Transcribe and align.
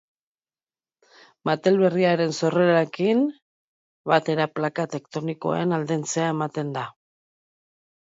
Material 1.49 1.81
berriaren 1.83 2.31
sorrerarekin 2.39 3.21
batera 4.13 4.47
plaka 4.55 4.87
tektonikoen 4.95 5.77
aldentzea 5.79 6.25
ematen 6.37 6.73
da. 6.79 6.87